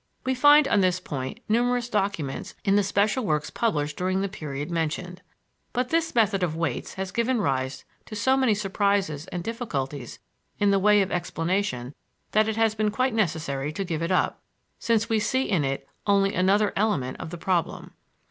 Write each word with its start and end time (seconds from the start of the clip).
We 0.25 0.33
find 0.33 0.67
on 0.67 0.81
this 0.81 0.99
point 0.99 1.41
numerous 1.47 1.87
documents 1.87 2.55
in 2.65 2.75
the 2.75 2.81
special 2.81 3.23
works 3.23 3.51
published 3.51 3.97
during 3.97 4.21
the 4.21 4.27
period 4.27 4.71
mentioned. 4.71 5.21
But 5.73 5.89
this 5.89 6.15
method 6.15 6.41
of 6.41 6.55
weights 6.55 6.95
has 6.95 7.11
given 7.11 7.39
rise 7.39 7.85
to 8.07 8.15
so 8.15 8.35
many 8.35 8.55
surprises 8.55 9.27
and 9.27 9.43
difficulties 9.43 10.17
in 10.57 10.71
the 10.71 10.79
way 10.79 11.03
of 11.03 11.11
explanation 11.11 11.93
that 12.31 12.47
it 12.47 12.55
has 12.55 12.73
been 12.73 12.89
quite 12.89 13.13
necessary 13.13 13.71
to 13.73 13.85
give 13.85 14.01
it 14.01 14.09
up, 14.11 14.41
since 14.79 15.07
we 15.07 15.19
see 15.19 15.43
in 15.47 15.63
it 15.63 15.87
only 16.07 16.33
another 16.33 16.73
element 16.75 17.17
of 17.19 17.29
the 17.29 17.37
problem. 17.37 17.93